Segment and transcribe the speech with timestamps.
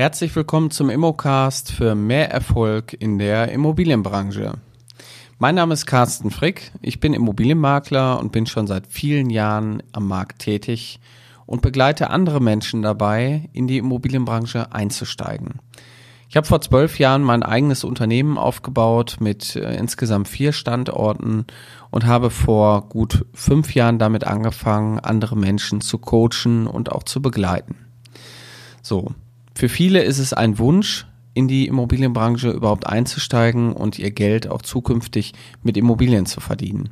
[0.00, 4.52] Herzlich willkommen zum Immocast für mehr Erfolg in der Immobilienbranche.
[5.40, 10.06] Mein Name ist Carsten Frick, ich bin Immobilienmakler und bin schon seit vielen Jahren am
[10.06, 11.00] Markt tätig
[11.46, 15.54] und begleite andere Menschen dabei, in die Immobilienbranche einzusteigen.
[16.28, 21.44] Ich habe vor zwölf Jahren mein eigenes Unternehmen aufgebaut mit äh, insgesamt vier Standorten
[21.90, 27.20] und habe vor gut fünf Jahren damit angefangen, andere Menschen zu coachen und auch zu
[27.20, 27.74] begleiten.
[28.80, 29.12] So,
[29.58, 31.04] für viele ist es ein Wunsch,
[31.34, 35.32] in die Immobilienbranche überhaupt einzusteigen und ihr Geld auch zukünftig
[35.64, 36.90] mit Immobilien zu verdienen.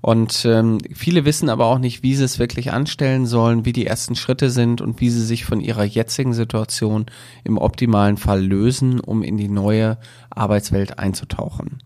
[0.00, 3.86] Und ähm, viele wissen aber auch nicht, wie sie es wirklich anstellen sollen, wie die
[3.86, 7.06] ersten Schritte sind und wie sie sich von ihrer jetzigen Situation
[7.44, 9.98] im optimalen Fall lösen, um in die neue
[10.30, 11.78] Arbeitswelt einzutauchen.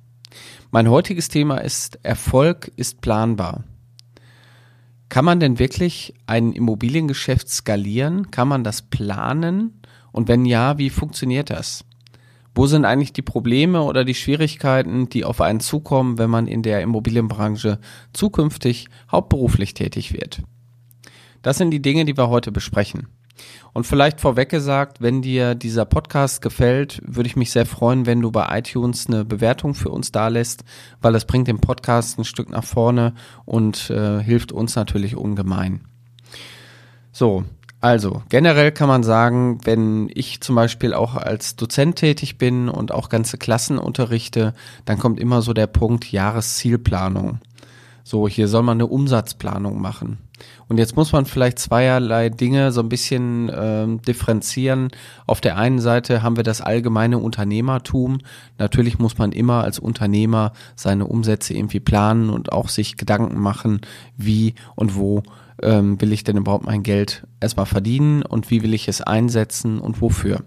[0.70, 3.64] Mein heutiges Thema ist Erfolg ist planbar.
[5.12, 8.30] Kann man denn wirklich ein Immobiliengeschäft skalieren?
[8.30, 9.82] Kann man das planen?
[10.10, 11.84] Und wenn ja, wie funktioniert das?
[12.54, 16.62] Wo sind eigentlich die Probleme oder die Schwierigkeiten, die auf einen zukommen, wenn man in
[16.62, 17.78] der Immobilienbranche
[18.14, 20.40] zukünftig hauptberuflich tätig wird?
[21.42, 23.08] Das sind die Dinge, die wir heute besprechen.
[23.72, 28.20] Und vielleicht vorweg gesagt, wenn dir dieser Podcast gefällt, würde ich mich sehr freuen, wenn
[28.20, 30.64] du bei iTunes eine Bewertung für uns da lässt,
[31.00, 35.80] weil das bringt den Podcast ein Stück nach vorne und äh, hilft uns natürlich ungemein.
[37.12, 37.44] So,
[37.82, 42.92] also, generell kann man sagen, wenn ich zum Beispiel auch als Dozent tätig bin und
[42.92, 47.40] auch ganze Klassen unterrichte, dann kommt immer so der Punkt Jahreszielplanung.
[48.04, 50.18] So, hier soll man eine Umsatzplanung machen.
[50.68, 54.88] Und jetzt muss man vielleicht zweierlei Dinge so ein bisschen ähm, differenzieren.
[55.26, 58.18] Auf der einen Seite haben wir das allgemeine Unternehmertum.
[58.58, 63.80] Natürlich muss man immer als Unternehmer seine Umsätze irgendwie planen und auch sich Gedanken machen,
[64.16, 65.22] wie und wo
[65.62, 69.78] ähm, will ich denn überhaupt mein Geld erstmal verdienen und wie will ich es einsetzen
[69.78, 70.42] und wofür.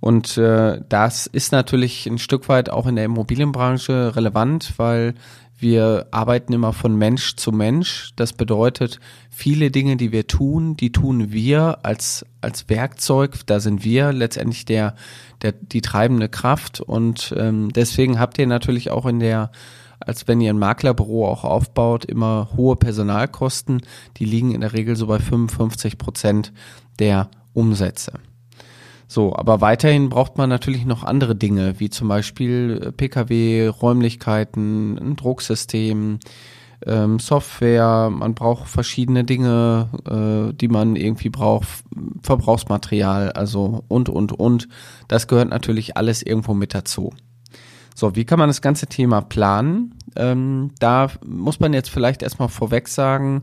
[0.00, 5.14] Und äh, das ist natürlich ein Stück weit auch in der Immobilienbranche relevant, weil
[5.62, 8.10] wir arbeiten immer von Mensch zu Mensch.
[8.16, 9.00] Das bedeutet,
[9.30, 13.46] viele Dinge, die wir tun, die tun wir als, als Werkzeug.
[13.46, 14.96] Da sind wir letztendlich der,
[15.40, 16.80] der, die treibende Kraft.
[16.80, 19.50] Und ähm, deswegen habt ihr natürlich auch in der
[20.04, 23.82] als wenn ihr ein Maklerbüro auch aufbaut, immer hohe Personalkosten.
[24.16, 26.52] Die liegen in der Regel so bei 55 Prozent
[26.98, 28.14] der Umsätze.
[29.12, 34.96] So, aber weiterhin braucht man natürlich noch andere Dinge, wie zum Beispiel äh, Pkw, Räumlichkeiten,
[34.96, 36.18] ein Drucksystem,
[36.86, 41.68] ähm, Software, man braucht verschiedene Dinge, äh, die man irgendwie braucht,
[42.22, 44.68] Verbrauchsmaterial, also und, und, und.
[45.08, 47.12] Das gehört natürlich alles irgendwo mit dazu.
[47.94, 49.94] So, wie kann man das ganze Thema planen?
[50.16, 53.42] Ähm, da muss man jetzt vielleicht erstmal vorweg sagen,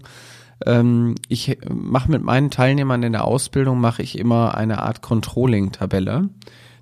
[0.66, 6.30] ähm, ich mache mit meinen Teilnehmern in der Ausbildung mache ich immer eine Art Controlling-Tabelle.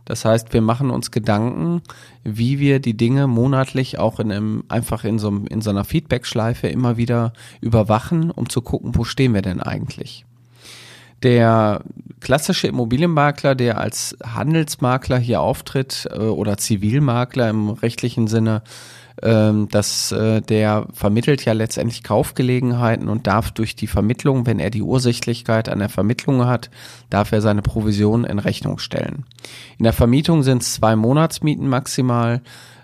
[0.06, 1.82] Das heißt, wir machen uns Gedanken,
[2.24, 6.68] wie wir die Dinge monatlich auch in einem, einfach in so, in so einer Feedback-Schleife
[6.68, 10.26] immer wieder überwachen, um zu gucken, wo stehen wir denn eigentlich.
[11.24, 11.82] Der
[12.22, 18.62] klassische Immobilienmakler, der als Handelsmakler hier auftritt äh, oder Zivilmakler im rechtlichen Sinne,
[19.24, 24.70] ähm, dass äh, der vermittelt ja letztendlich Kaufgelegenheiten und darf durch die Vermittlung, wenn er
[24.70, 26.70] die Ursächlichkeit an der Vermittlung hat,
[27.10, 29.26] darf er seine Provision in Rechnung stellen.
[29.78, 32.42] In der Vermietung sind es zwei Monatsmieten maximal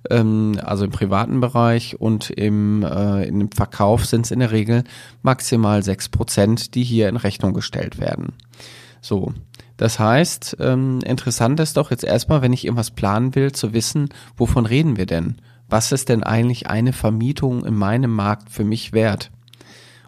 [0.09, 4.83] ähm, also im privaten Bereich und im, äh, im Verkauf sind es in der Regel
[5.21, 8.33] maximal sechs Prozent, die hier in Rechnung gestellt werden.
[9.01, 9.33] So.
[9.77, 14.09] Das heißt, ähm, interessant ist doch jetzt erstmal, wenn ich irgendwas planen will, zu wissen,
[14.37, 15.37] wovon reden wir denn?
[15.73, 19.31] Was ist denn eigentlich eine Vermietung in meinem Markt für mich wert?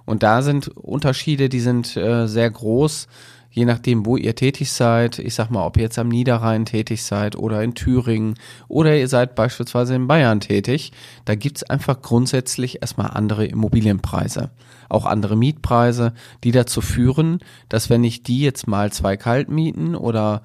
[0.06, 3.08] Und da sind Unterschiede, die sind äh, sehr groß
[3.56, 7.04] je nachdem, wo ihr tätig seid, ich sag mal, ob ihr jetzt am Niederrhein tätig
[7.04, 8.36] seid oder in Thüringen
[8.68, 10.92] oder ihr seid beispielsweise in Bayern tätig,
[11.24, 14.52] da gibt's einfach grundsätzlich erstmal andere Immobilienpreise,
[14.90, 16.14] auch andere Mietpreise,
[16.44, 17.40] die dazu führen,
[17.70, 20.42] dass wenn ich die jetzt mal zwei kalt mieten oder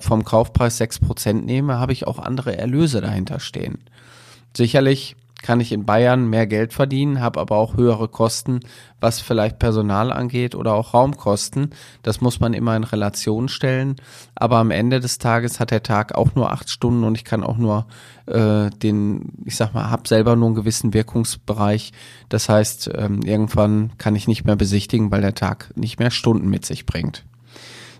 [0.00, 3.78] vom Kaufpreis sechs Prozent nehme, habe ich auch andere Erlöse dahinter stehen.
[4.58, 8.58] Sicherlich kann ich in Bayern mehr Geld verdienen, habe aber auch höhere Kosten,
[8.98, 11.70] was vielleicht Personal angeht oder auch Raumkosten.
[12.02, 13.94] Das muss man immer in Relation stellen.
[14.34, 17.44] Aber am Ende des Tages hat der Tag auch nur acht Stunden und ich kann
[17.44, 17.86] auch nur
[18.26, 21.92] äh, den, ich sag mal, hab selber nur einen gewissen Wirkungsbereich.
[22.28, 26.50] Das heißt, ähm, irgendwann kann ich nicht mehr besichtigen, weil der Tag nicht mehr Stunden
[26.50, 27.24] mit sich bringt.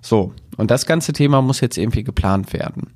[0.00, 2.94] So, und das ganze Thema muss jetzt irgendwie geplant werden.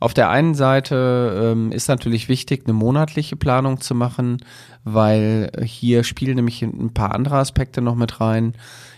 [0.00, 4.38] Auf der einen Seite ähm, ist natürlich wichtig, eine monatliche Planung zu machen,
[4.82, 8.54] weil hier spielen nämlich ein paar andere Aspekte noch mit rein.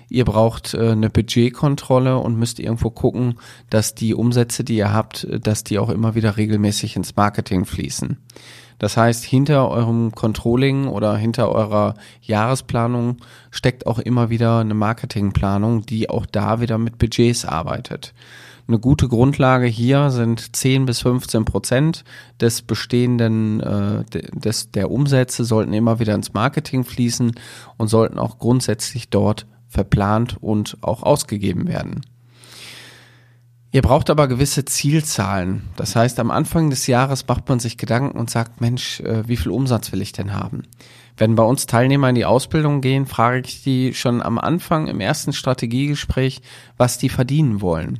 [0.09, 3.35] ihr braucht äh, eine Budgetkontrolle und müsst irgendwo gucken,
[3.69, 8.19] dass die Umsätze, die ihr habt, dass die auch immer wieder regelmäßig ins Marketing fließen.
[8.79, 13.19] Das heißt, hinter eurem Controlling oder hinter eurer Jahresplanung
[13.51, 18.15] steckt auch immer wieder eine Marketingplanung, die auch da wieder mit Budgets arbeitet.
[18.67, 22.05] Eine gute Grundlage hier sind 10 bis 15 Prozent
[22.41, 27.33] des bestehenden, äh, des, der Umsätze sollten immer wieder ins Marketing fließen
[27.77, 32.01] und sollten auch grundsätzlich dort verplant und auch ausgegeben werden.
[33.75, 35.65] Ihr braucht aber gewisse Zielzahlen.
[35.75, 39.37] Das heißt, am Anfang des Jahres macht man sich Gedanken und sagt, Mensch, äh, wie
[39.37, 40.63] viel Umsatz will ich denn haben?
[41.17, 45.01] Wenn bei uns Teilnehmer in die Ausbildung gehen, frage ich die schon am Anfang im
[45.01, 46.41] ersten Strategiegespräch,
[46.77, 47.99] was die verdienen wollen.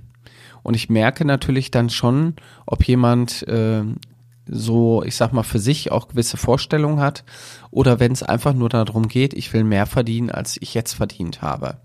[0.63, 2.37] Und ich merke natürlich dann schon,
[2.67, 3.83] ob jemand äh,
[4.47, 7.25] so, ich sag mal, für sich auch gewisse Vorstellungen hat
[7.73, 11.43] oder wenn es einfach nur darum geht, ich will mehr verdienen, als ich jetzt verdient
[11.43, 11.79] habe.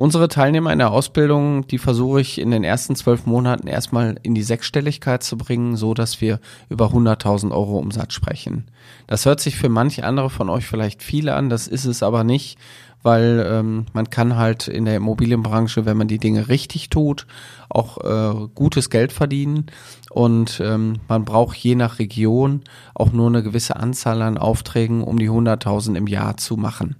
[0.00, 4.34] Unsere Teilnehmer in der Ausbildung, die versuche ich in den ersten zwölf Monaten erstmal in
[4.34, 8.64] die Sechsstelligkeit zu bringen, so dass wir über 100.000 Euro Umsatz sprechen.
[9.08, 12.24] Das hört sich für manche andere von euch vielleicht viel an, das ist es aber
[12.24, 12.58] nicht,
[13.02, 17.26] weil ähm, man kann halt in der Immobilienbranche, wenn man die Dinge richtig tut,
[17.68, 19.66] auch äh, gutes Geld verdienen
[20.08, 22.62] und ähm, man braucht je nach Region
[22.94, 26.96] auch nur eine gewisse Anzahl an Aufträgen, um die 100.000 im Jahr zu machen.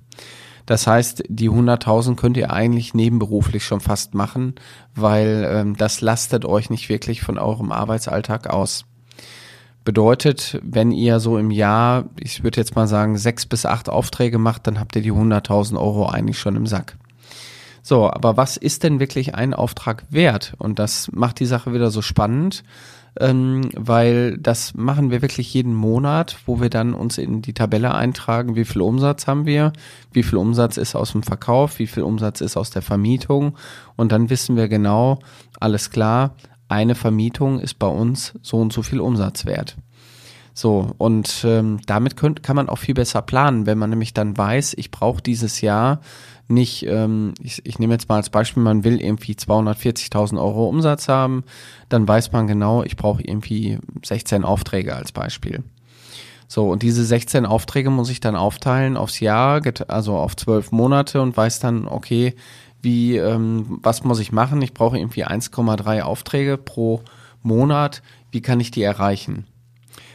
[0.70, 4.54] Das heißt, die 100.000 könnt ihr eigentlich nebenberuflich schon fast machen,
[4.94, 8.84] weil ähm, das lastet euch nicht wirklich von eurem Arbeitsalltag aus.
[9.82, 14.38] Bedeutet, wenn ihr so im Jahr, ich würde jetzt mal sagen, sechs bis acht Aufträge
[14.38, 16.96] macht, dann habt ihr die 100.000 Euro eigentlich schon im Sack.
[17.82, 20.54] So, aber was ist denn wirklich ein Auftrag wert?
[20.58, 22.62] Und das macht die Sache wieder so spannend,
[23.18, 27.94] ähm, weil das machen wir wirklich jeden Monat, wo wir dann uns in die Tabelle
[27.94, 29.72] eintragen, wie viel Umsatz haben wir,
[30.12, 33.56] wie viel Umsatz ist aus dem Verkauf, wie viel Umsatz ist aus der Vermietung
[33.96, 35.18] und dann wissen wir genau,
[35.58, 36.36] alles klar,
[36.68, 39.76] eine Vermietung ist bei uns so und so viel Umsatz wert.
[40.52, 44.36] So, und ähm, damit könnt, kann man auch viel besser planen, wenn man nämlich dann
[44.36, 46.00] weiß, ich brauche dieses Jahr
[46.48, 51.08] nicht, ähm, ich, ich nehme jetzt mal als Beispiel, man will irgendwie 240.000 Euro Umsatz
[51.08, 51.44] haben,
[51.88, 55.62] dann weiß man genau, ich brauche irgendwie 16 Aufträge als Beispiel.
[56.48, 61.22] So, und diese 16 Aufträge muss ich dann aufteilen aufs Jahr, also auf zwölf Monate
[61.22, 62.34] und weiß dann, okay,
[62.82, 64.60] wie, ähm, was muss ich machen?
[64.60, 67.02] Ich brauche irgendwie 1,3 Aufträge pro
[67.42, 68.02] Monat.
[68.32, 69.46] Wie kann ich die erreichen?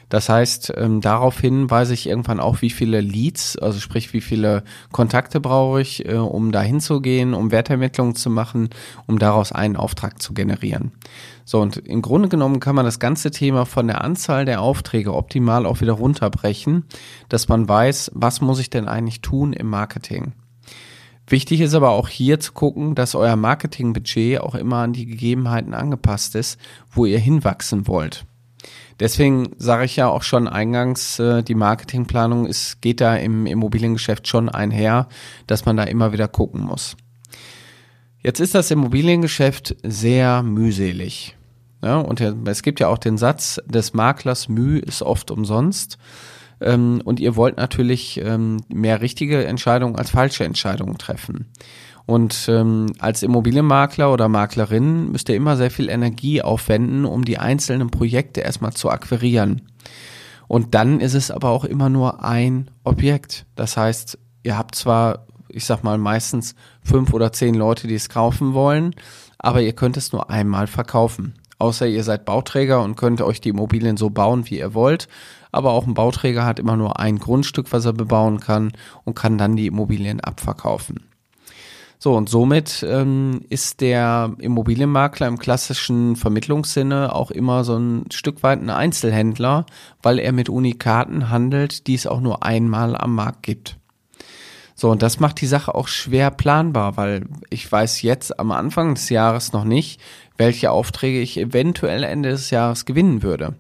[0.10, 4.64] Das heißt, ähm, daraufhin weiß ich irgendwann auch, wie viele Leads, also sprich, wie viele
[4.92, 8.70] Kontakte brauche ich, äh, um da hinzugehen, um Wertermittlungen zu machen,
[9.08, 10.92] um daraus einen Auftrag zu generieren.
[11.44, 15.14] So, und im Grunde genommen kann man das ganze Thema von der Anzahl der Aufträge
[15.14, 16.86] optimal auch wieder runterbrechen,
[17.30, 20.34] dass man weiß, was muss ich denn eigentlich tun im Marketing.
[21.28, 25.74] Wichtig ist aber auch hier zu gucken, dass euer Marketingbudget auch immer an die Gegebenheiten
[25.74, 26.60] angepasst ist,
[26.92, 28.26] wo ihr hinwachsen wollt.
[29.00, 34.28] Deswegen sage ich ja auch schon eingangs, äh, die Marketingplanung ist, geht da im Immobiliengeschäft
[34.28, 35.08] schon einher,
[35.48, 36.96] dass man da immer wieder gucken muss.
[38.24, 41.36] Jetzt ist das Immobiliengeschäft sehr mühselig.
[41.84, 46.00] Ja, und es gibt ja auch den Satz des Maklers, Mühe ist oft umsonst.
[46.62, 51.48] Ähm, und ihr wollt natürlich ähm, mehr richtige Entscheidungen als falsche Entscheidungen treffen.
[52.06, 57.40] Und ähm, als Immobilienmakler oder Maklerin müsst ihr immer sehr viel Energie aufwenden, um die
[57.40, 59.64] einzelnen Projekte erstmal zu akquirieren.
[60.48, 63.48] Und dann ist es aber auch immer nur ein Objekt.
[63.56, 68.10] Das heißt, ihr habt zwar, ich sag mal, meistens fünf oder zehn Leute, die es
[68.10, 68.94] kaufen wollen,
[69.40, 71.34] aber ihr könnt es nur einmal verkaufen.
[71.58, 75.08] Außer ihr seid Bauträger und könnt euch die Immobilien so bauen, wie ihr wollt
[75.56, 78.74] aber auch ein Bauträger hat immer nur ein Grundstück, was er bebauen kann
[79.06, 81.06] und kann dann die Immobilien abverkaufen.
[82.06, 88.44] So, und somit ähm, ist der Immobilienmakler im klassischen Vermittlungssinne auch immer so ein Stück
[88.44, 89.66] weit ein Einzelhändler,
[90.04, 93.78] weil er mit Unikaten handelt, die es auch nur einmal am Markt gibt.
[94.76, 98.94] So, und das macht die Sache auch schwer planbar, weil ich weiß jetzt am Anfang
[98.94, 100.00] des Jahres noch nicht,
[100.38, 103.56] welche Aufträge ich eventuell Ende des Jahres gewinnen würde.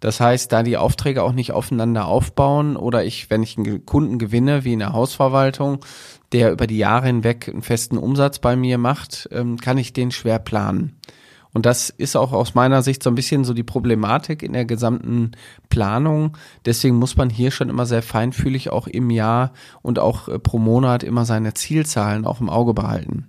[0.00, 4.18] Das heißt, da die Aufträge auch nicht aufeinander aufbauen oder ich, wenn ich einen Kunden
[4.18, 5.84] gewinne, wie in der Hausverwaltung,
[6.32, 10.10] der über die Jahre hinweg einen festen Umsatz bei mir macht, ähm, kann ich den
[10.10, 10.96] schwer planen.
[11.52, 14.64] Und das ist auch aus meiner Sicht so ein bisschen so die Problematik in der
[14.64, 15.32] gesamten
[15.68, 16.36] Planung.
[16.64, 19.52] Deswegen muss man hier schon immer sehr feinfühlig auch im Jahr
[19.82, 23.28] und auch äh, pro Monat immer seine Zielzahlen auch im Auge behalten.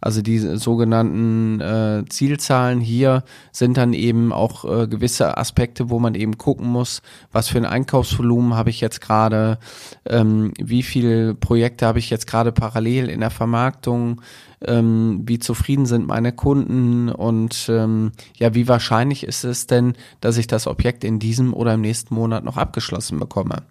[0.00, 6.14] Also die sogenannten äh, Zielzahlen hier sind dann eben auch äh, gewisse Aspekte, wo man
[6.14, 7.02] eben gucken muss,
[7.32, 9.58] was für ein Einkaufsvolumen habe ich jetzt gerade,
[10.06, 14.22] ähm, wie viele Projekte habe ich jetzt gerade parallel in der Vermarktung,
[14.66, 20.36] ähm, wie zufrieden sind meine Kunden und ähm, ja, wie wahrscheinlich ist es denn, dass
[20.36, 23.62] ich das Objekt in diesem oder im nächsten Monat noch abgeschlossen bekomme.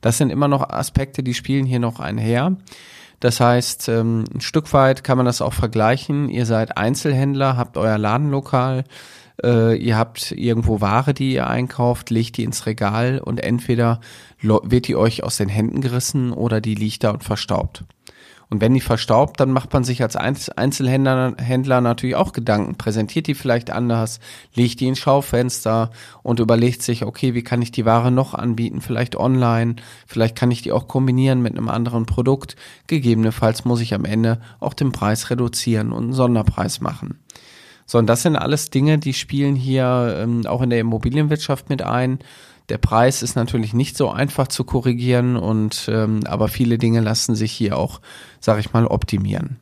[0.00, 2.56] Das sind immer noch Aspekte, die spielen hier noch einher.
[3.20, 6.28] Das heißt, ähm, ein Stück weit kann man das auch vergleichen.
[6.28, 8.84] Ihr seid Einzelhändler, habt euer Ladenlokal,
[9.42, 14.00] äh, ihr habt irgendwo Ware, die ihr einkauft, legt die ins Regal und entweder
[14.40, 17.84] wird die euch aus den Händen gerissen oder die liegt da und verstaubt.
[18.50, 22.76] Und wenn die verstaubt, dann macht man sich als Einzelhändler Händler natürlich auch Gedanken.
[22.76, 24.20] Präsentiert die vielleicht anders,
[24.54, 25.90] legt die ins Schaufenster
[26.22, 28.80] und überlegt sich, okay, wie kann ich die Ware noch anbieten?
[28.80, 29.76] Vielleicht online,
[30.06, 32.56] vielleicht kann ich die auch kombinieren mit einem anderen Produkt.
[32.86, 37.18] Gegebenenfalls muss ich am Ende auch den Preis reduzieren und einen Sonderpreis machen.
[37.84, 41.82] So, und das sind alles Dinge, die spielen hier ähm, auch in der Immobilienwirtschaft mit
[41.82, 42.18] ein.
[42.68, 47.34] Der Preis ist natürlich nicht so einfach zu korrigieren und ähm, aber viele Dinge lassen
[47.34, 48.00] sich hier auch,
[48.40, 49.56] sage ich mal, optimieren.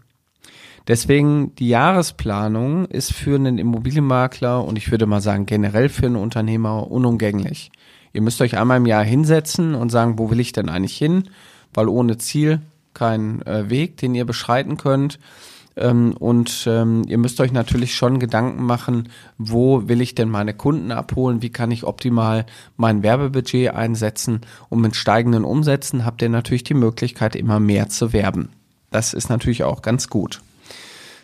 [0.88, 6.16] Deswegen die Jahresplanung ist für einen Immobilienmakler und ich würde mal sagen generell für einen
[6.16, 7.70] Unternehmer unumgänglich.
[8.12, 11.24] Ihr müsst euch einmal im Jahr hinsetzen und sagen, wo will ich denn eigentlich hin?
[11.74, 12.60] Weil ohne Ziel
[12.94, 15.18] kein äh, Weg, den ihr beschreiten könnt.
[15.76, 20.54] Ähm, und ähm, ihr müsst euch natürlich schon Gedanken machen, wo will ich denn meine
[20.54, 21.42] Kunden abholen?
[21.42, 24.40] Wie kann ich optimal mein Werbebudget einsetzen?
[24.70, 28.50] Und mit steigenden Umsätzen habt ihr natürlich die Möglichkeit, immer mehr zu werben.
[28.90, 30.40] Das ist natürlich auch ganz gut.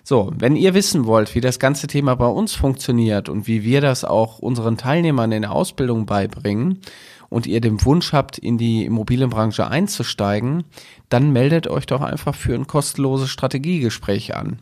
[0.05, 3.81] So, wenn ihr wissen wollt, wie das ganze Thema bei uns funktioniert und wie wir
[3.81, 6.81] das auch unseren Teilnehmern in der Ausbildung beibringen
[7.29, 10.65] und ihr den Wunsch habt, in die Immobilienbranche einzusteigen,
[11.09, 14.59] dann meldet euch doch einfach für ein kostenloses Strategiegespräch an.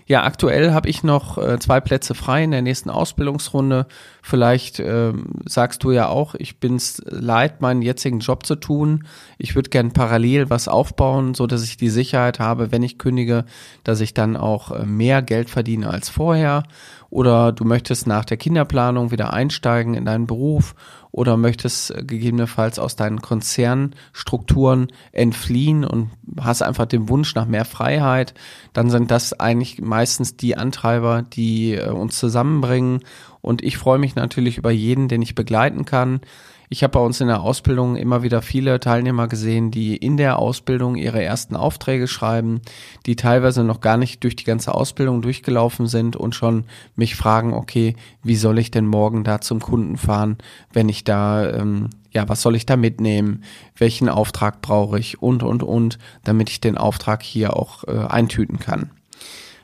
[0.07, 3.87] Ja, aktuell habe ich noch äh, zwei Plätze frei in der nächsten Ausbildungsrunde.
[4.27, 5.13] Vielleicht äh,
[5.45, 9.03] sagst du ja auch, ich bin's leid, meinen jetzigen Job zu tun.
[9.37, 13.45] Ich würde gern parallel was aufbauen, so dass ich die Sicherheit habe, wenn ich kündige,
[13.83, 16.63] dass ich dann auch äh, mehr Geld verdiene als vorher.
[17.11, 20.73] Oder du möchtest nach der Kinderplanung wieder einsteigen in deinen Beruf
[21.15, 26.09] oder möchtest äh, gegebenenfalls aus deinen Konzernstrukturen entfliehen und
[26.41, 28.33] hast einfach den Wunsch nach mehr Freiheit,
[28.73, 32.99] dann sind das eigentlich meistens die Antreiber, die äh, uns zusammenbringen.
[33.45, 36.21] Und ich freue mich natürlich über jeden, den ich begleiten kann.
[36.67, 40.39] Ich habe bei uns in der Ausbildung immer wieder viele Teilnehmer gesehen, die in der
[40.39, 42.61] Ausbildung ihre ersten Aufträge schreiben,
[43.05, 47.53] die teilweise noch gar nicht durch die ganze Ausbildung durchgelaufen sind und schon mich fragen,
[47.53, 50.39] okay, wie soll ich denn morgen da zum Kunden fahren,
[50.73, 53.43] wenn ich da, ähm, ja, was soll ich da mitnehmen,
[53.77, 58.57] welchen Auftrag brauche ich und, und, und, damit ich den Auftrag hier auch äh, eintüten
[58.57, 58.89] kann.